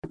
Hi, 0.00 0.10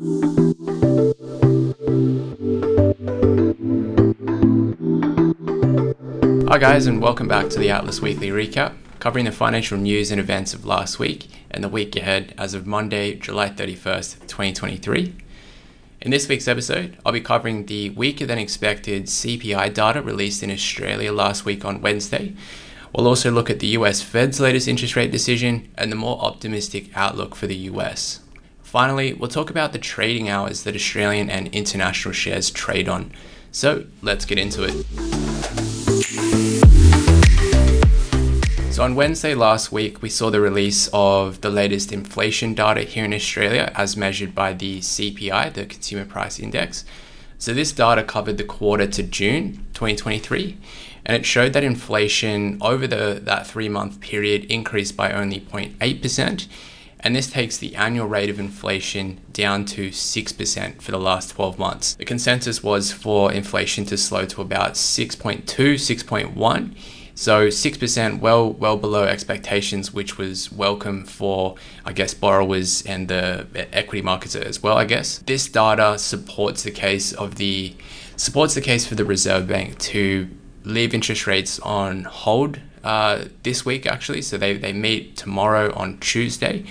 guys, 6.60 6.88
and 6.88 7.02
welcome 7.02 7.30
back 7.30 7.50
to 7.50 7.58
the 7.58 7.70
Atlas 7.72 8.02
Weekly 8.02 8.28
Recap, 8.28 8.76
covering 9.00 9.24
the 9.24 9.32
financial 9.32 9.78
news 9.78 10.12
and 10.12 10.20
events 10.20 10.54
of 10.54 10.66
last 10.66 11.00
week 11.00 11.28
and 11.50 11.64
the 11.64 11.70
week 11.70 11.96
ahead 11.96 12.36
as 12.38 12.54
of 12.54 12.68
Monday, 12.68 13.16
July 13.16 13.50
31st, 13.50 14.28
2023. 14.28 15.16
In 16.02 16.12
this 16.12 16.28
week's 16.28 16.50
episode, 16.50 16.98
I'll 17.06 17.14
be 17.14 17.22
covering 17.22 17.66
the 17.66 17.92
weaker 17.92 18.26
than 18.26 18.40
expected 18.40 19.06
CPI 19.06 19.74
data 19.74 20.02
released 20.02 20.44
in 20.44 20.52
Australia 20.52 21.14
last 21.14 21.46
week 21.46 21.64
on 21.64 21.82
Wednesday. 21.82 22.36
We'll 22.94 23.08
also 23.08 23.32
look 23.32 23.50
at 23.50 23.62
the 23.62 23.68
US 23.68 24.02
Fed's 24.02 24.42
latest 24.42 24.68
interest 24.68 24.98
rate 24.98 25.12
decision 25.12 25.70
and 25.76 25.90
the 25.90 25.96
more 25.96 26.20
optimistic 26.20 26.90
outlook 26.96 27.36
for 27.36 27.48
the 27.48 27.56
US. 27.56 28.20
Finally, 28.68 29.14
we'll 29.14 29.30
talk 29.30 29.50
about 29.50 29.72
the 29.72 29.80
trading 29.80 30.28
hours 30.28 30.64
that 30.64 30.76
Australian 30.76 31.30
and 31.30 31.48
international 31.56 32.12
shares 32.12 32.50
trade 32.50 32.90
on. 32.90 33.10
So 33.50 33.86
let's 34.02 34.26
get 34.26 34.38
into 34.38 34.66
it. 34.66 34.86
So, 38.74 38.84
on 38.84 38.96
Wednesday 38.96 39.34
last 39.36 39.72
week, 39.72 40.02
we 40.02 40.10
saw 40.10 40.30
the 40.30 40.42
release 40.42 40.90
of 40.92 41.40
the 41.40 41.50
latest 41.50 41.94
inflation 41.94 42.54
data 42.54 42.82
here 42.82 43.06
in 43.06 43.14
Australia 43.14 43.72
as 43.74 43.96
measured 43.96 44.36
by 44.36 44.52
the 44.52 44.82
CPI, 44.82 45.54
the 45.54 45.66
Consumer 45.66 46.04
Price 46.04 46.38
Index. 46.38 46.84
So, 47.38 47.54
this 47.54 47.72
data 47.72 48.04
covered 48.04 48.38
the 48.38 48.44
quarter 48.44 48.86
to 48.86 49.02
June 49.02 49.66
2023, 49.76 50.58
and 51.06 51.16
it 51.16 51.26
showed 51.26 51.54
that 51.54 51.64
inflation 51.64 52.58
over 52.60 52.86
the, 52.86 53.22
that 53.24 53.48
three 53.48 53.70
month 53.70 54.02
period 54.02 54.44
increased 54.52 54.98
by 54.98 55.14
only 55.14 55.40
0.8%. 55.40 56.48
And 57.00 57.16
this 57.16 57.30
takes 57.30 57.58
the 57.58 57.76
annual 57.76 58.08
rate 58.08 58.30
of 58.30 58.40
inflation 58.40 59.20
down 59.32 59.66
to 59.66 59.90
6% 59.90 60.82
for 60.82 60.92
the 60.92 61.00
last 61.00 61.32
12 61.32 61.60
months. 61.60 61.96
The 61.96 62.06
consensus 62.06 62.64
was 62.64 62.92
for 62.92 63.32
inflation 63.32 63.86
to 63.86 63.98
slow 63.98 64.26
to 64.26 64.42
about 64.42 64.74
6.2, 64.74 65.44
6.1 65.46 66.76
so 67.18 67.48
6% 67.48 68.20
well 68.20 68.54
well 68.54 68.78
below 68.78 69.06
expectations, 69.06 69.92
which 69.92 70.20
was 70.20 70.52
welcome 70.52 71.04
for 71.04 71.56
I 71.84 71.92
guess 71.92 72.14
borrowers 72.14 72.84
and 72.84 73.08
the 73.08 73.48
equity 73.74 74.04
markets 74.04 74.36
as 74.36 74.62
well, 74.62 74.78
I 74.78 74.86
guess. 74.86 75.18
This 75.26 75.50
data 75.50 75.98
supports 75.98 76.62
the 76.62 76.70
case 76.70 77.14
of 77.14 77.38
the 77.38 77.74
supports 78.18 78.54
the 78.54 78.62
case 78.62 78.86
for 78.86 78.94
the 78.94 79.04
Reserve 79.04 79.48
Bank 79.48 79.80
to 79.80 80.30
leave 80.64 80.94
interest 80.94 81.26
rates 81.26 81.60
on 81.62 82.04
hold 82.04 82.60
uh, 82.84 83.26
this 83.42 83.66
week 83.66 83.88
actually. 83.88 84.22
So 84.22 84.38
they, 84.38 84.56
they 84.56 84.72
meet 84.72 85.18
tomorrow 85.18 85.74
on 85.74 85.98
Tuesday, 85.98 86.66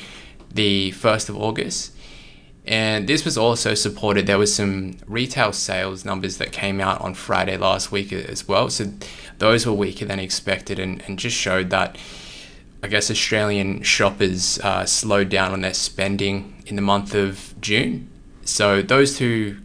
the 0.56 0.92
1st 0.92 1.28
of 1.28 1.36
August. 1.36 1.92
And 2.66 3.08
this 3.08 3.24
was 3.24 3.38
also 3.38 3.74
supported. 3.74 4.26
There 4.26 4.38
was 4.38 4.52
some 4.52 4.96
retail 5.06 5.52
sales 5.52 6.04
numbers 6.04 6.38
that 6.38 6.50
came 6.50 6.80
out 6.80 7.00
on 7.00 7.14
Friday 7.14 7.56
last 7.56 7.92
week 7.92 8.12
as 8.12 8.48
well. 8.48 8.70
So 8.70 8.92
those 9.38 9.66
were 9.66 9.72
weaker 9.72 10.04
than 10.04 10.18
expected 10.18 10.80
and, 10.80 11.00
and 11.06 11.16
just 11.16 11.36
showed 11.36 11.70
that, 11.70 11.96
I 12.82 12.88
guess, 12.88 13.08
Australian 13.08 13.82
shoppers 13.82 14.58
uh, 14.58 14.84
slowed 14.84 15.28
down 15.28 15.52
on 15.52 15.60
their 15.60 15.74
spending 15.74 16.60
in 16.66 16.74
the 16.74 16.82
month 16.82 17.14
of 17.14 17.54
June. 17.60 18.10
So 18.44 18.82
those 18.82 19.16
two, 19.16 19.58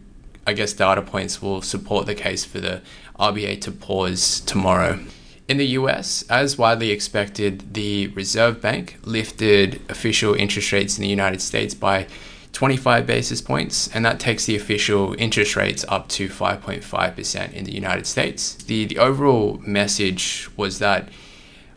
I 0.46 0.52
guess, 0.52 0.72
data 0.72 1.02
points 1.02 1.42
will 1.42 1.60
support 1.60 2.06
the 2.06 2.14
case 2.14 2.44
for 2.44 2.60
the 2.60 2.82
RBA 3.18 3.60
to 3.62 3.72
pause 3.72 4.40
tomorrow. 4.40 5.00
In 5.48 5.56
the 5.56 5.66
US, 5.78 6.24
as 6.30 6.56
widely 6.56 6.90
expected, 6.90 7.74
the 7.74 8.08
Reserve 8.08 8.60
Bank 8.60 8.98
lifted 9.04 9.80
official 9.88 10.34
interest 10.34 10.72
rates 10.72 10.96
in 10.96 11.02
the 11.02 11.08
United 11.08 11.40
States 11.40 11.74
by 11.74 12.06
25 12.52 13.06
basis 13.06 13.40
points, 13.40 13.88
and 13.94 14.04
that 14.04 14.20
takes 14.20 14.44
the 14.46 14.54
official 14.54 15.14
interest 15.18 15.56
rates 15.56 15.84
up 15.88 16.08
to 16.08 16.28
5.5% 16.28 17.52
in 17.52 17.64
the 17.64 17.72
United 17.72 18.06
States. 18.06 18.54
The, 18.54 18.84
the 18.84 18.98
overall 18.98 19.58
message 19.66 20.48
was 20.56 20.78
that 20.78 21.08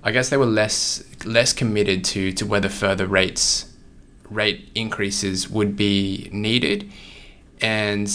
I 0.03 0.11
guess 0.11 0.29
they 0.29 0.37
were 0.37 0.45
less 0.45 1.03
less 1.25 1.51
committed 1.53 2.03
to, 2.05 2.31
to 2.33 2.45
whether 2.45 2.69
further 2.69 3.07
rates 3.07 3.73
rate 4.29 4.69
increases 4.75 5.49
would 5.49 5.75
be 5.75 6.29
needed. 6.31 6.91
And 7.61 8.07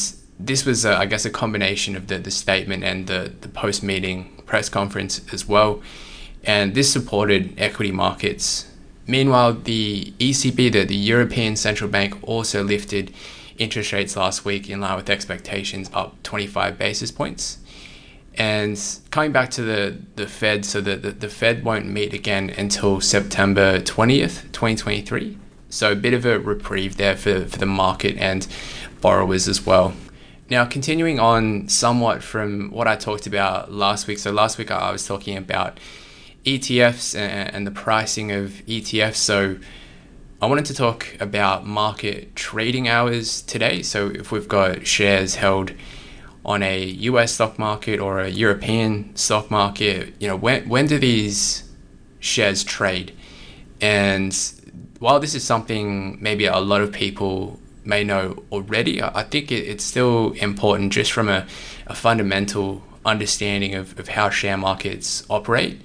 this 0.47 0.65
was, 0.65 0.85
uh, 0.85 0.97
I 0.97 1.07
guess, 1.07 1.25
a 1.25 1.31
combination 1.31 1.97
of 1.97 2.07
the, 2.07 2.19
the 2.19 2.31
statement 2.31 2.85
and 2.85 3.07
the, 3.07 3.33
the 3.41 3.49
post 3.49 3.83
meeting 3.83 4.43
press 4.47 4.69
conference 4.69 5.21
as 5.33 5.47
well. 5.47 5.83
And 6.45 6.75
this 6.75 6.93
supported 6.93 7.55
equity 7.59 7.93
markets 7.93 8.71
Meanwhile, 9.11 9.55
the 9.65 10.15
ECB, 10.21 10.71
the, 10.71 10.85
the 10.85 10.95
European 10.95 11.57
Central 11.57 11.91
Bank, 11.91 12.17
also 12.23 12.63
lifted 12.63 13.13
interest 13.59 13.93
rates 13.93 14.17
last 14.17 14.45
week 14.45 14.71
in 14.71 14.81
line 14.81 14.95
with 14.95 15.11
expectations, 15.11 15.91
up 15.93 16.23
25 16.23 16.79
basis 16.79 17.11
points. 17.11 17.59
And 18.37 18.81
coming 19.11 19.33
back 19.33 19.51
to 19.51 19.63
the, 19.63 19.97
the 20.15 20.29
Fed, 20.29 20.65
so 20.65 20.81
the, 20.81 20.97
the, 20.97 21.11
the 21.11 21.29
Fed 21.29 21.65
won't 21.65 21.87
meet 21.87 22.15
again 22.15 22.51
until 22.51 23.01
September 23.01 23.81
20th, 23.81 24.43
2023. 24.53 25.37
So 25.71 25.91
a 25.91 25.97
bit 25.97 26.15
of 26.15 26.25
a 26.25 26.39
reprieve 26.39 26.97
there 26.97 27.17
for, 27.17 27.47
for 27.47 27.59
the 27.59 27.67
market 27.67 28.17
and 28.17 28.47
borrowers 29.01 29.49
as 29.49 29.67
well. 29.67 29.93
Now, 30.51 30.65
continuing 30.65 31.21
on 31.21 31.69
somewhat 31.69 32.25
from 32.25 32.73
what 32.73 32.89
I 32.89 32.97
talked 32.97 33.29
about 33.29 33.71
last 33.71 34.09
week. 34.09 34.19
So 34.19 34.33
last 34.33 34.59
week 34.59 34.73
I 34.73 34.91
was 34.91 35.07
talking 35.07 35.37
about 35.37 35.79
ETFs 36.45 37.17
and 37.17 37.65
the 37.65 37.71
pricing 37.71 38.33
of 38.33 38.51
ETFs. 38.67 39.15
So 39.15 39.59
I 40.43 40.47
wanted 40.47 40.65
to 40.65 40.75
talk 40.75 41.17
about 41.21 41.67
market 41.67 42.35
trading 42.35 42.89
hours 42.89 43.43
today. 43.43 43.83
So 43.83 44.09
if 44.09 44.33
we've 44.33 44.49
got 44.49 44.89
shares 44.89 45.37
held 45.37 45.73
on 46.45 46.65
a 46.65 46.85
US 46.85 47.31
stock 47.31 47.57
market 47.57 48.01
or 48.01 48.19
a 48.19 48.29
European 48.29 49.15
stock 49.15 49.53
market, 49.53 50.15
you 50.19 50.27
know, 50.27 50.35
when 50.35 50.69
when 50.69 50.89
do 50.89 50.99
these 50.99 51.63
shares 52.19 52.65
trade? 52.65 53.13
And 53.81 54.37
while 54.99 55.21
this 55.21 55.37
is 55.37 55.45
something 55.45 56.21
maybe 56.21 56.47
a 56.47 56.59
lot 56.59 56.81
of 56.81 56.91
people 56.91 57.61
may 57.85 58.05
know 58.05 58.43
already, 58.53 59.03
I 59.03 59.23
think 59.23 59.51
it's 59.51 59.85
still 59.85 60.33
important 60.33 60.93
just 60.93 61.13
from 61.13 61.29
a, 61.29 61.47
a 61.87 61.95
fundamental 61.95 62.83
understanding 63.05 63.75
of, 63.75 63.99
of 63.99 64.09
how 64.09 64.31
share 64.31 64.57
markets 64.57 65.25
operate 65.31 65.81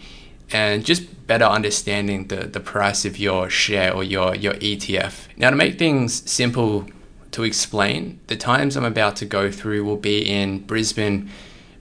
and 0.51 0.85
just 0.85 1.27
better 1.27 1.45
understanding 1.45 2.27
the, 2.27 2.47
the 2.47 2.59
price 2.59 3.05
of 3.05 3.17
your 3.17 3.49
share 3.49 3.93
or 3.93 4.03
your, 4.03 4.35
your 4.35 4.53
ETF. 4.55 5.27
Now, 5.37 5.49
to 5.49 5.55
make 5.55 5.79
things 5.79 6.29
simple 6.29 6.85
to 7.31 7.43
explain, 7.43 8.19
the 8.27 8.35
times 8.35 8.77
I'm 8.77 8.85
about 8.85 9.15
to 9.17 9.25
go 9.25 9.51
through 9.51 9.83
will 9.83 9.97
be 9.97 10.21
in 10.21 10.59
Brisbane, 10.59 11.29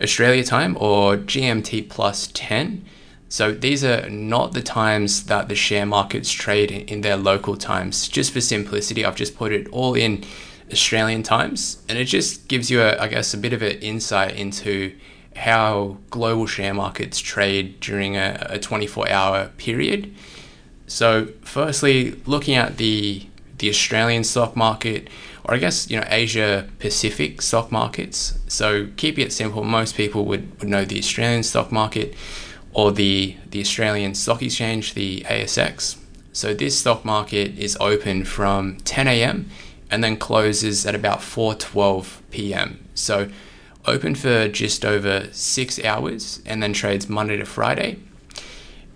Australia 0.01 0.43
time 0.43 0.77
or 0.81 1.17
GMT 1.17 1.89
plus 1.89 2.31
10. 2.33 2.85
So 3.29 3.53
these 3.53 3.83
are 3.85 4.09
not 4.09 4.53
the 4.53 4.63
times 4.63 5.25
that 5.25 5.49
the 5.49 5.55
share 5.55 5.87
markets 5.87 6.31
trade 6.31 6.71
in 6.71 7.01
their 7.01 7.17
local 7.17 7.57
times. 7.57 8.09
Just 8.09 8.33
for 8.33 8.41
simplicity, 8.41 9.05
I've 9.05 9.17
just 9.17 9.37
put 9.37 9.53
it 9.53 9.67
all 9.69 9.95
in 9.95 10.25
Australian 10.71 11.23
times, 11.23 11.83
and 11.89 11.99
it 11.99 12.05
just 12.05 12.49
gives 12.49 12.71
you, 12.71 12.81
a, 12.81 12.97
I 12.99 13.09
guess, 13.09 13.35
a 13.35 13.39
bit 13.39 13.53
of 13.53 13.63
an 13.63 13.79
insight 13.81 14.37
into 14.37 14.95
how 15.37 15.99
global 16.11 16.47
share 16.47 16.73
markets 16.73 17.19
trade 17.19 17.81
during 17.81 18.17
a, 18.17 18.47
a 18.51 18.59
24 18.59 19.11
hour 19.11 19.51
period. 19.59 20.15
So, 20.87 21.29
firstly, 21.43 22.21
looking 22.27 22.55
at 22.55 22.77
the 22.77 23.27
the 23.59 23.69
Australian 23.69 24.25
stock 24.25 24.57
market, 24.57 25.09
or 25.45 25.55
I 25.55 25.59
guess 25.59 25.89
you 25.91 25.99
know 25.99 26.07
Asia 26.09 26.69
Pacific 26.79 27.41
stock 27.43 27.71
markets. 27.71 28.39
So, 28.49 28.89
keeping 28.97 29.27
it 29.27 29.33
simple, 29.33 29.65
most 29.65 29.97
people 29.97 30.25
would, 30.27 30.59
would 30.61 30.69
know 30.69 30.85
the 30.85 30.99
Australian 30.99 31.43
stock 31.43 31.73
market 31.73 32.15
or 32.75 32.93
the 32.93 33.37
the 33.51 33.61
Australian 33.61 34.15
Stock 34.15 34.43
Exchange, 34.43 34.95
the 34.95 35.23
ASX. 35.23 35.97
So, 36.33 36.53
this 36.53 36.79
stock 36.79 37.05
market 37.05 37.57
is 37.59 37.77
open 37.81 38.25
from 38.25 38.79
10 38.79 39.07
a.m. 39.07 39.49
and 39.91 40.03
then 40.03 40.17
closes 40.17 40.85
at 40.85 40.95
about 40.95 41.21
4:12 41.21 42.21
p.m. 42.31 42.85
So 42.95 43.31
open 43.87 44.15
for 44.15 44.49
just 44.49 44.85
over 44.85 45.29
six 45.33 45.83
hours 45.85 46.41
and 46.47 46.63
then 46.63 46.73
trades 46.73 47.09
Monday 47.09 47.37
to 47.37 47.45
Friday. 47.45 47.99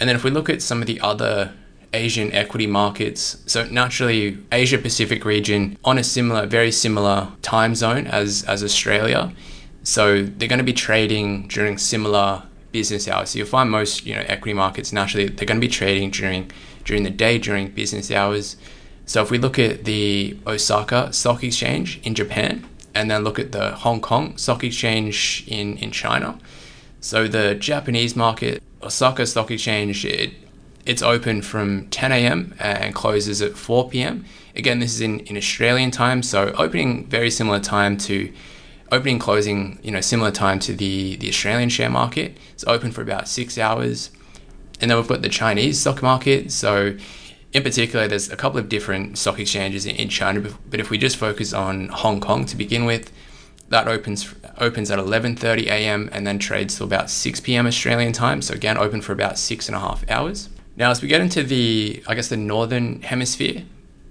And 0.01 0.09
then 0.09 0.17
if 0.17 0.25
we 0.25 0.31
look 0.31 0.49
at 0.49 0.63
some 0.63 0.81
of 0.81 0.87
the 0.87 1.01
other 1.01 1.53
Asian 1.93 2.33
equity 2.33 2.67
markets, 2.67 3.43
so 3.47 3.65
naturally 3.65 4.39
Asia 4.53 4.79
Pacific 4.79 5.25
region 5.25 5.79
on 5.85 5.99
a 5.99 6.05
similar, 6.05 6.47
very 6.47 6.71
similar 6.71 7.29
time 7.43 7.75
zone 7.75 8.07
as, 8.07 8.45
as 8.45 8.63
Australia. 8.63 9.33
So 9.83 10.23
they're 10.23 10.49
going 10.49 10.59
to 10.59 10.65
be 10.65 10.73
trading 10.73 11.49
during 11.49 11.79
similar 11.79 12.43
business 12.73 13.09
hours. 13.09 13.31
So 13.31 13.39
you'll 13.39 13.49
find 13.49 13.71
most, 13.71 14.07
you 14.07 14.15
know, 14.15 14.25
equity 14.27 14.55
markets 14.55 14.93
naturally 14.93 15.29
they're 15.29 15.47
going 15.47 15.61
to 15.61 15.67
be 15.67 15.73
trading 15.73 16.11
during 16.11 16.51
during 16.85 17.03
the 17.03 17.11
day 17.11 17.39
during 17.39 17.69
business 17.69 18.11
hours. 18.11 18.57
So 19.07 19.23
if 19.23 19.31
we 19.31 19.39
look 19.39 19.59
at 19.59 19.85
the 19.85 20.37
Osaka 20.47 21.13
Stock 21.13 21.43
Exchange 21.43 22.01
in 22.03 22.15
Japan, 22.15 22.69
and 22.99 23.11
then 23.11 23.23
look 23.23 23.39
at 23.39 23.53
the 23.53 23.71
Hong 23.71 24.01
Kong 24.01 24.37
Stock 24.37 24.65
Exchange 24.65 25.45
in, 25.47 25.77
in 25.79 25.93
China. 25.93 26.39
So 27.01 27.29
the 27.29 27.55
Japanese 27.55 28.17
market, 28.17 28.61
Osaka 28.83 29.25
Stock 29.25 29.53
Exchange, 29.53 30.05
it, 30.05 30.33
it's 30.85 31.01
open 31.01 31.43
from 31.43 31.89
10 31.91 32.11
a.m. 32.11 32.55
and 32.59 32.95
closes 32.95 33.41
at 33.41 33.57
4 33.57 33.91
p.m. 33.91 34.25
Again, 34.57 34.81
this 34.81 34.95
is 34.95 35.01
in, 35.01 35.21
in 35.21 35.37
Australian 35.37 35.93
time, 35.93 36.25
so 36.25 36.53
opening 36.59 37.07
very 37.07 37.31
similar 37.31 37.61
time 37.61 37.97
to 37.99 38.33
opening 38.91 39.19
closing, 39.19 39.79
you 39.83 39.91
know, 39.91 40.01
similar 40.01 40.31
time 40.31 40.59
to 40.61 40.73
the, 40.75 41.17
the 41.17 41.29
Australian 41.29 41.69
share 41.69 41.91
market. 41.91 42.37
It's 42.53 42.65
open 42.67 42.93
for 42.93 43.03
about 43.03 43.29
six 43.29 43.59
hours. 43.59 44.11
And 44.81 44.91
then 44.91 44.99
we've 44.99 45.09
got 45.09 45.23
the 45.23 45.29
Chinese 45.29 45.81
stock 45.81 46.03
market. 46.03 46.53
So 46.53 46.97
in 47.53 47.63
particular, 47.63 48.07
there's 48.07 48.31
a 48.31 48.37
couple 48.37 48.59
of 48.59 48.69
different 48.69 49.19
stock 49.19 49.39
exchanges 49.39 49.87
in, 49.87 49.97
in 49.97 50.09
China, 50.09 50.53
but 50.69 50.81
if 50.81 50.91
we 50.91 50.99
just 50.99 51.17
focus 51.17 51.53
on 51.53 51.89
Hong 51.89 52.21
Kong 52.21 52.45
to 52.47 52.57
begin 52.57 52.85
with, 52.85 53.11
that 53.71 53.87
opens 53.87 54.35
opens 54.59 54.91
at 54.91 54.99
11:30 54.99 55.67
a.m. 55.67 56.09
and 56.13 56.27
then 56.27 56.39
trades 56.39 56.77
till 56.77 56.87
about 56.87 57.11
6 57.11 57.41
p.m. 57.41 57.67
Australian 57.67 58.13
time. 58.13 58.41
So 58.43 58.55
again, 58.55 58.79
open 58.79 59.03
for 59.03 59.13
about 59.13 59.39
six 59.39 59.69
and 59.69 59.77
a 59.77 59.81
half 59.81 60.09
hours. 60.11 60.49
Now, 60.77 60.91
as 60.91 61.03
we 61.03 61.09
get 61.09 61.21
into 61.21 61.43
the, 61.43 62.03
I 62.07 62.15
guess, 62.15 62.29
the 62.29 62.37
northern 62.37 63.03
hemisphere, 63.03 63.65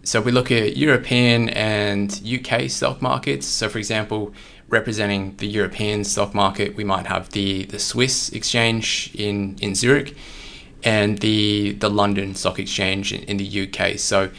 so 0.04 0.22
we 0.22 0.32
look 0.32 0.52
at 0.52 0.78
European 0.78 1.50
and 1.50 2.22
UK 2.26 2.70
stock 2.70 3.02
markets, 3.02 3.48
so 3.48 3.70
for 3.70 3.78
example, 3.78 4.34
representing 4.70 5.36
the 5.38 5.48
European 5.48 6.04
stock 6.04 6.34
market, 6.34 6.76
we 6.76 6.84
might 6.84 7.08
have 7.08 7.30
the, 7.32 7.66
the 7.66 7.80
Swiss 7.80 8.30
exchange 8.30 9.12
in, 9.16 9.58
in 9.62 9.76
Zurich 9.76 10.16
and 10.84 11.20
the, 11.20 11.74
the 11.74 11.90
London 11.90 12.36
Stock 12.36 12.60
Exchange 12.60 13.14
in, 13.14 13.24
in 13.24 13.38
the 13.38 13.68
UK. 13.68 13.98
So 13.98 14.30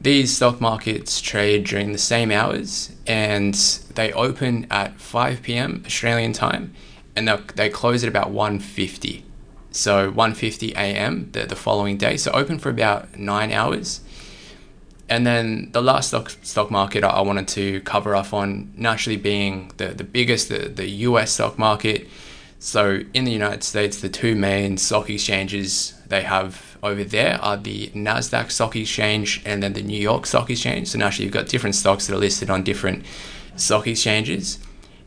these 0.00 0.34
stock 0.34 0.60
markets 0.60 1.20
trade 1.20 1.64
during 1.64 1.92
the 1.92 1.98
same 1.98 2.30
hours 2.30 2.92
and 3.06 3.54
they 3.94 4.12
open 4.12 4.66
at 4.70 5.00
5 5.00 5.42
p.m. 5.42 5.82
Australian 5.86 6.32
time 6.32 6.74
and 7.16 7.28
they 7.28 7.68
close 7.68 8.02
at 8.02 8.08
about 8.08 8.32
1.50. 8.32 9.22
So 9.72 10.10
1.50 10.12 10.72
a.m. 10.72 11.30
The, 11.32 11.44
the 11.44 11.56
following 11.56 11.96
day. 11.96 12.16
So 12.16 12.30
open 12.32 12.58
for 12.58 12.70
about 12.70 13.18
nine 13.18 13.52
hours. 13.52 14.00
And 15.10 15.26
then 15.26 15.70
the 15.72 15.82
last 15.82 16.08
stock, 16.08 16.30
stock 16.42 16.70
market 16.70 17.02
I 17.02 17.20
wanted 17.20 17.48
to 17.48 17.80
cover 17.80 18.14
off 18.14 18.32
on 18.32 18.72
naturally 18.76 19.16
being 19.16 19.72
the, 19.76 19.88
the 19.88 20.04
biggest, 20.04 20.48
the, 20.48 20.68
the 20.68 20.88
US 21.08 21.32
stock 21.32 21.58
market. 21.58 22.06
So 22.60 23.00
in 23.12 23.24
the 23.24 23.32
United 23.32 23.64
States, 23.64 24.00
the 24.00 24.08
two 24.08 24.36
main 24.36 24.76
stock 24.76 25.10
exchanges 25.10 25.94
they 26.06 26.22
have 26.22 26.78
over 26.82 27.02
there 27.02 27.40
are 27.42 27.56
the 27.56 27.88
NASDAQ 27.88 28.52
stock 28.52 28.76
exchange 28.76 29.42
and 29.44 29.62
then 29.62 29.72
the 29.72 29.82
New 29.82 30.00
York 30.00 30.26
stock 30.26 30.48
exchange. 30.48 30.88
So 30.88 30.98
naturally 30.98 31.24
you've 31.24 31.34
got 31.34 31.48
different 31.48 31.74
stocks 31.74 32.06
that 32.06 32.14
are 32.14 32.18
listed 32.18 32.48
on 32.48 32.62
different 32.62 33.04
stock 33.56 33.88
exchanges. 33.88 34.60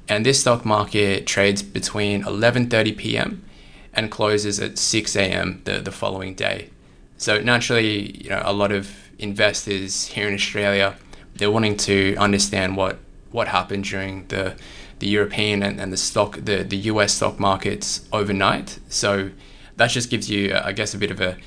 And 0.10 0.26
this 0.26 0.42
stock 0.42 0.66
market 0.66 1.26
trades 1.26 1.64
between 1.64 2.24
11.30 2.24 2.98
p.m. 2.98 3.46
and 3.94 4.12
closes 4.12 4.60
at 4.60 4.78
6 4.78 5.16
a.m. 5.16 5.62
The, 5.64 5.80
the 5.80 5.92
following 5.92 6.34
day. 6.36 6.72
So 7.18 7.40
naturally, 7.40 8.22
you 8.22 8.30
know, 8.30 8.42
a 8.44 8.52
lot 8.52 8.74
of 8.74 9.03
investors 9.20 10.08
here 10.08 10.28
in 10.28 10.34
Australia, 10.34 10.96
they're 11.36 11.52
wanting 11.52 11.78
to 11.78 12.16
understand 12.18 12.78
what 12.78 13.00
what 13.32 13.48
happened 13.48 13.84
during 13.86 14.28
the 14.28 14.56
the 15.00 15.08
European 15.08 15.64
and, 15.64 15.80
and 15.82 15.92
the 15.92 15.98
stock 15.98 16.38
the, 16.46 16.64
the 16.64 16.78
US 16.92 17.14
stock 17.14 17.40
markets 17.40 18.08
overnight. 18.12 18.80
So 18.90 19.32
that 19.78 19.90
just 19.90 20.10
gives 20.10 20.30
you, 20.30 20.56
I 20.56 20.72
guess, 20.72 20.94
a 20.94 20.98
bit 20.98 21.12
of 21.12 21.20
a 21.20 21.38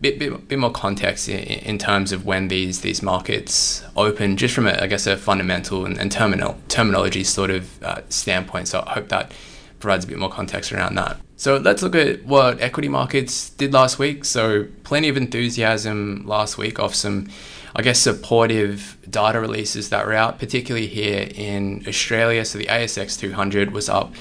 bit, 0.00 0.18
bit, 0.18 0.48
bit 0.48 0.58
more 0.58 0.70
context 0.70 1.28
in, 1.28 1.38
in 1.40 1.78
terms 1.78 2.12
of 2.12 2.24
when 2.24 2.48
these 2.48 2.80
these 2.80 3.02
markets 3.02 3.82
open, 3.96 4.36
just 4.36 4.54
from 4.54 4.66
a, 4.66 4.72
I 4.80 4.86
guess 4.86 5.06
a 5.06 5.16
fundamental 5.16 5.84
and, 5.84 5.98
and 5.98 6.10
terminal 6.10 6.56
terminology 6.68 7.24
sort 7.24 7.50
of 7.50 7.82
uh, 7.82 8.00
standpoint. 8.08 8.68
So 8.68 8.84
I 8.86 8.92
hope 8.92 9.08
that 9.08 9.32
provides 9.80 10.04
a 10.04 10.08
bit 10.08 10.18
more 10.18 10.30
context 10.30 10.72
around 10.72 10.94
that. 10.96 11.18
So 11.36 11.56
let's 11.56 11.82
look 11.82 11.96
at 11.96 12.24
what 12.24 12.60
equity 12.60 12.88
markets 12.88 13.50
did 13.50 13.72
last 13.72 13.98
week. 13.98 14.24
So 14.24 14.68
plenty 14.84 15.08
of 15.08 15.16
enthusiasm 15.16 16.24
last 16.26 16.56
week 16.58 16.78
off 16.78 16.94
some, 16.94 17.28
I 17.74 17.82
guess, 17.82 17.98
supportive 17.98 18.96
data 19.08 19.40
releases 19.40 19.90
that 19.90 20.06
were 20.06 20.12
out, 20.12 20.38
particularly 20.38 20.86
here 20.86 21.28
in 21.34 21.84
Australia. 21.88 22.44
So 22.44 22.58
the 22.58 22.66
ASX 22.66 23.18
200 23.18 23.72
was 23.72 23.88
up 23.88 24.14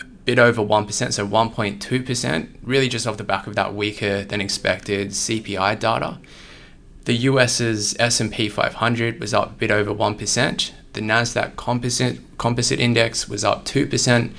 a 0.00 0.04
bit 0.24 0.38
over 0.38 0.62
1%, 0.62 1.12
so 1.12 1.26
1.2%, 1.26 2.48
really 2.62 2.88
just 2.88 3.06
off 3.06 3.16
the 3.16 3.24
back 3.24 3.46
of 3.46 3.56
that 3.56 3.74
weaker 3.74 4.22
than 4.24 4.40
expected 4.40 5.08
CPI 5.08 5.78
data. 5.80 6.18
The 7.04 7.14
US's 7.14 7.94
S&P 7.98 8.48
500 8.48 9.20
was 9.20 9.34
up 9.34 9.50
a 9.50 9.54
bit 9.54 9.70
over 9.70 9.92
1%. 9.92 10.72
The 10.94 11.00
Nasdaq 11.00 11.56
Composite 11.56 12.20
Composite 12.38 12.80
Index 12.80 13.28
was 13.28 13.44
up 13.44 13.64
2%. 13.64 14.32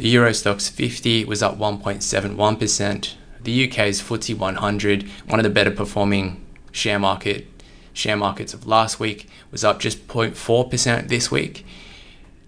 The 0.00 0.08
Euro 0.08 0.30
Stoxx 0.30 0.70
50 0.70 1.26
was 1.26 1.42
up 1.42 1.58
1.71%. 1.58 3.14
The 3.42 3.68
UK's 3.68 4.00
FTSE 4.00 4.34
100, 4.34 5.02
one 5.26 5.38
of 5.38 5.44
the 5.44 5.50
better 5.50 5.70
performing 5.70 6.42
share 6.72 6.98
market 6.98 7.46
share 7.92 8.16
markets 8.16 8.54
of 8.54 8.66
last 8.66 8.98
week, 8.98 9.28
was 9.50 9.62
up 9.62 9.78
just 9.78 10.08
0.4% 10.08 11.08
this 11.08 11.30
week. 11.30 11.66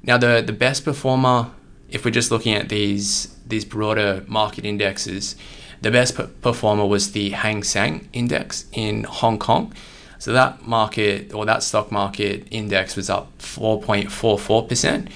Now 0.02 0.16
the 0.16 0.40
the 0.40 0.54
best 0.54 0.82
performer, 0.82 1.50
if 1.90 2.06
we're 2.06 2.10
just 2.10 2.31
looking 2.31 2.54
at 2.54 2.70
these 2.70 3.37
these 3.46 3.66
broader 3.66 4.25
market 4.26 4.64
indexes, 4.64 5.37
the 5.82 5.90
best 5.90 6.19
performer 6.40 6.87
was 6.87 7.12
the 7.12 7.31
Hang 7.32 7.62
Seng 7.64 8.08
index 8.14 8.64
in 8.72 9.04
Hong 9.04 9.38
Kong. 9.38 9.75
So 10.19 10.32
that 10.32 10.66
market 10.66 11.34
or 11.34 11.44
that 11.44 11.62
stock 11.62 11.93
market 11.93 12.46
index 12.50 12.96
was 12.96 13.10
up 13.10 13.37
4.44%. 13.40 15.10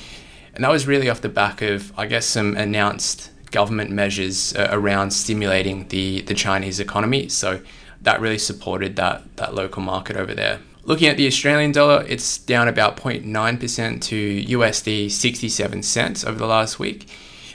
And 0.56 0.64
that 0.64 0.70
was 0.70 0.86
really 0.86 1.10
off 1.10 1.20
the 1.20 1.28
back 1.28 1.60
of, 1.60 1.92
I 1.98 2.06
guess, 2.06 2.24
some 2.24 2.56
announced 2.56 3.30
government 3.50 3.90
measures 3.90 4.56
uh, 4.56 4.68
around 4.70 5.10
stimulating 5.10 5.86
the, 5.88 6.22
the 6.22 6.32
Chinese 6.32 6.80
economy. 6.80 7.28
So 7.28 7.60
that 8.00 8.22
really 8.22 8.38
supported 8.38 8.96
that, 8.96 9.36
that 9.36 9.54
local 9.54 9.82
market 9.82 10.16
over 10.16 10.34
there. 10.34 10.60
Looking 10.82 11.08
at 11.08 11.18
the 11.18 11.26
Australian 11.26 11.72
dollar, 11.72 12.06
it's 12.08 12.38
down 12.38 12.68
about 12.68 12.96
0.9% 12.96 14.00
to 14.00 14.44
USD 14.44 15.10
67 15.10 15.82
cents 15.82 16.24
over 16.24 16.38
the 16.38 16.46
last 16.46 16.78
week. 16.78 17.06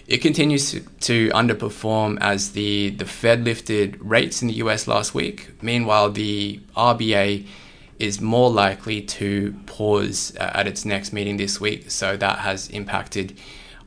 It 0.05 0.19
continues 0.19 0.69
to, 0.69 0.81
to, 0.81 1.29
underperform 1.29 2.19
as 2.21 2.51
the, 2.51 2.91
the 2.91 3.05
Fed 3.05 3.45
lifted 3.45 3.99
rates 3.99 4.43
in 4.43 4.47
the 4.47 4.55
US 4.55 4.87
last 4.87 5.15
week. 5.15 5.49
Meanwhile, 5.63 6.11
the 6.11 6.59
RBA 6.77 7.47
is 8.01 8.19
more 8.19 8.49
likely 8.49 9.01
to 9.01 9.53
pause 9.67 10.35
uh, 10.39 10.51
at 10.53 10.67
its 10.67 10.83
next 10.85 11.13
meeting 11.13 11.37
this 11.37 11.61
week. 11.61 11.91
So 11.91 12.17
that 12.17 12.39
has 12.39 12.69
impacted, 12.69 13.37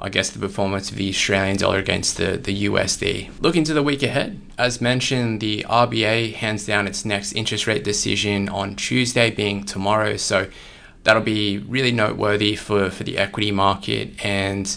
I 0.01 0.09
guess, 0.09 0.31
the 0.31 0.39
performance 0.39 0.91
of 0.91 0.97
the 0.97 1.09
Australian 1.09 1.57
dollar 1.57 1.79
against 1.79 2.17
the, 2.17 2.37
the 2.37 2.67
USD. 2.67 3.31
Looking 3.41 3.65
to 3.65 3.75
the 3.75 3.83
week 3.83 4.03
ahead, 4.03 4.41
as 4.57 4.81
mentioned, 4.81 5.41
the 5.41 5.67
RBA 5.69 6.35
hands 6.35 6.65
down 6.65 6.87
its 6.87 7.05
next 7.05 7.33
interest 7.33 7.67
rate 7.67 7.83
decision 7.83 8.49
on 8.49 8.77
Tuesday, 8.77 9.31
being 9.31 9.65
tomorrow. 9.65 10.17
So 10.17 10.49
that'll 11.03 11.23
be 11.23 11.59
really 11.59 11.93
noteworthy 11.93 12.57
for, 12.57 12.91
for 12.91 13.05
the 13.05 13.19
equity 13.19 13.51
market 13.51 14.25
and 14.25 14.77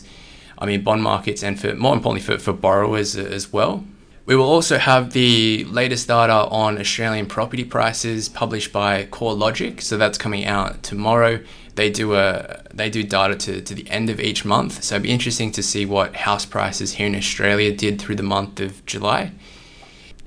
I 0.57 0.65
mean 0.65 0.83
bond 0.83 1.03
markets 1.03 1.43
and 1.43 1.59
for 1.59 1.73
more 1.75 1.93
importantly 1.93 2.21
for, 2.21 2.41
for 2.41 2.53
borrowers 2.53 3.15
as 3.15 3.53
well. 3.53 3.83
We 4.27 4.35
will 4.35 4.43
also 4.43 4.77
have 4.77 5.13
the 5.13 5.63
latest 5.63 6.09
data 6.09 6.33
on 6.33 6.77
Australian 6.79 7.27
property 7.27 7.63
prices 7.63 8.27
published 8.27 8.73
by 8.73 9.05
CoreLogic. 9.05 9.81
So 9.81 9.95
that's 9.95 10.17
coming 10.17 10.43
out 10.43 10.83
tomorrow. 10.83 11.39
They 11.75 11.89
do 11.89 12.13
a 12.15 12.61
they 12.73 12.89
do 12.89 13.03
data 13.03 13.37
to, 13.37 13.61
to 13.61 13.73
the 13.73 13.89
end 13.89 14.09
of 14.09 14.19
each 14.19 14.43
month. 14.43 14.83
So 14.83 14.95
it'd 14.95 15.03
be 15.03 15.11
interesting 15.11 15.53
to 15.53 15.63
see 15.63 15.85
what 15.85 16.13
house 16.17 16.45
prices 16.45 16.95
here 16.95 17.07
in 17.07 17.15
Australia 17.15 17.73
did 17.73 18.01
through 18.01 18.15
the 18.15 18.23
month 18.23 18.59
of 18.59 18.85
July. 18.85 19.31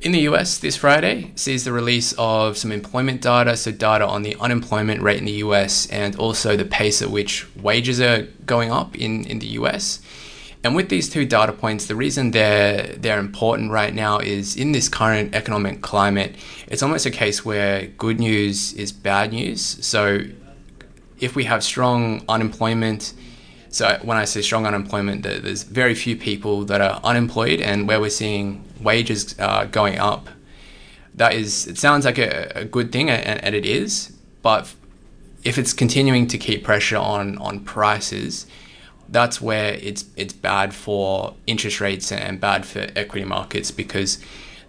In 0.01 0.13
the 0.13 0.21
US 0.31 0.57
this 0.57 0.77
Friday 0.77 1.33
sees 1.35 1.65
the 1.65 1.73
release 1.73 2.15
of 2.17 2.57
some 2.57 2.73
employment 2.73 3.21
data, 3.21 3.55
so 3.55 3.71
data 3.71 4.07
on 4.07 4.23
the 4.23 4.35
unemployment 4.41 5.03
rate 5.03 5.19
in 5.19 5.27
the 5.27 5.43
US 5.45 5.87
and 5.91 6.17
also 6.17 6.57
the 6.57 6.65
pace 6.65 7.03
at 7.03 7.11
which 7.11 7.47
wages 7.55 8.01
are 8.01 8.23
going 8.47 8.73
up 8.73 8.97
in, 8.97 9.27
in 9.27 9.41
the 9.41 9.49
US. 9.59 10.01
And 10.63 10.77
with 10.77 10.91
these 10.91 11.09
two 11.09 11.25
data 11.25 11.53
points, 11.53 11.87
the 11.87 11.95
reason 11.95 12.33
they're 12.33 12.95
they're 12.99 13.19
important 13.19 13.71
right 13.71 13.95
now 13.95 14.19
is 14.19 14.57
in 14.57 14.73
this 14.73 14.89
current 14.89 15.35
economic 15.35 15.81
climate, 15.81 16.37
it's 16.69 16.83
almost 16.83 17.07
a 17.07 17.11
case 17.11 17.45
where 17.45 17.87
good 17.87 18.21
news 18.21 18.75
is 18.75 18.93
bad 18.93 19.33
news. 19.33 19.63
So 19.85 20.21
if 21.19 21.35
we 21.35 21.45
have 21.45 21.63
strong 21.65 22.23
unemployment, 22.29 23.15
so 23.71 23.99
when 24.03 24.19
I 24.19 24.27
say 24.27 24.43
strong 24.43 24.67
unemployment, 24.67 25.23
there's 25.23 25.63
very 25.63 25.95
few 25.95 26.17
people 26.17 26.65
that 26.67 26.81
are 26.83 27.01
unemployed, 27.05 27.61
and 27.61 27.89
where 27.89 28.01
we're 28.01 28.11
seeing 28.11 28.63
wages 28.83 29.35
uh, 29.39 29.65
going 29.65 29.99
up, 29.99 30.29
that 31.15 31.33
is 31.33 31.67
it 31.69 31.79
sounds 31.79 32.05
like 32.05 32.19
a, 32.19 32.53
a 32.55 32.65
good 32.67 32.93
thing, 32.93 33.09
and, 33.09 33.43
and 33.43 33.55
it 33.55 33.65
is. 33.65 34.13
But 34.43 34.75
if 35.43 35.57
it's 35.57 35.73
continuing 35.73 36.27
to 36.27 36.37
keep 36.37 36.65
pressure 36.65 36.99
on 36.99 37.39
on 37.39 37.61
prices, 37.61 38.47
that's 39.11 39.41
where 39.41 39.75
it's 39.75 40.05
it's 40.17 40.33
bad 40.33 40.73
for 40.73 41.35
interest 41.47 41.81
rates 41.81 42.13
and 42.13 42.41
bad 42.41 42.65
for 42.65 42.87
equity 42.97 43.25
markets 43.25 43.71
because 43.71 44.23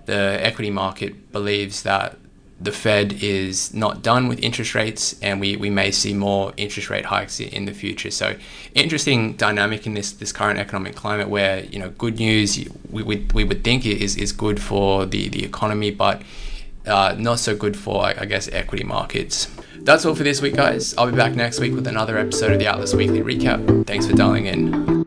the 0.06 0.38
equity 0.42 0.72
market 0.72 1.32
believes 1.32 1.84
that 1.84 2.18
the 2.62 2.72
Fed 2.72 3.14
is 3.24 3.74
not 3.74 4.04
done 4.04 4.28
with 4.28 4.40
interest 4.40 4.76
rates, 4.76 5.16
and 5.22 5.40
we, 5.40 5.56
we 5.56 5.72
may 5.72 5.90
see 5.90 6.14
more 6.14 6.54
interest 6.58 6.92
rate 6.92 7.06
hikes 7.06 7.40
in 7.40 7.66
the 7.66 7.74
future. 7.74 8.12
So, 8.12 8.36
interesting 8.76 9.34
dynamic 9.34 9.88
in 9.88 9.96
this 9.96 10.12
this 10.12 10.32
current 10.32 10.60
economic 10.60 10.96
climate, 10.96 11.28
where 11.28 11.64
you 11.66 11.80
know 11.80 11.90
good 11.90 12.20
news 12.20 12.64
we 12.92 13.02
would 13.02 13.34
we 13.34 13.44
would 13.44 13.64
think 13.64 13.86
is 13.86 14.16
is 14.16 14.32
good 14.32 14.62
for 14.62 15.08
the 15.08 15.28
the 15.30 15.44
economy, 15.44 15.90
but 15.90 16.22
uh, 16.86 17.16
not 17.18 17.40
so 17.40 17.56
good 17.56 17.76
for 17.76 18.06
I 18.06 18.26
guess 18.26 18.48
equity 18.52 18.84
markets. 18.84 19.48
That's 19.80 20.06
all 20.06 20.16
for 20.16 20.24
this 20.24 20.42
week, 20.42 20.56
guys. 20.56 20.96
I'll 20.98 21.10
be 21.10 21.16
back 21.18 21.34
next 21.34 21.60
week 21.60 21.74
with 21.74 21.88
another 21.88 22.18
episode 22.18 22.52
of 22.52 22.60
the 22.60 22.68
Atlas 22.68 22.94
Weekly 22.94 23.22
Recap. 23.22 23.88
Thanks 23.88 24.06
for 24.06 24.14
dialing 24.14 24.46
in. 24.46 25.01